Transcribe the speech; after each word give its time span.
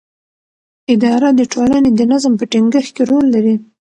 اداره 0.93 1.29
د 1.39 1.41
ټولنې 1.53 1.89
د 1.95 2.01
نظم 2.11 2.33
په 2.39 2.45
ټینګښت 2.51 2.91
کې 2.95 3.03
رول 3.11 3.25
لري. 3.35 3.55